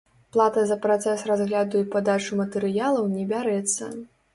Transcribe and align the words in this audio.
Плата 0.37 0.63
за 0.71 0.77
працэс 0.85 1.27
разгляду 1.33 1.85
і 1.85 1.89
падачу 1.95 2.43
матэрыялаў 2.43 3.11
не 3.17 3.23
бярэцца. 3.35 3.97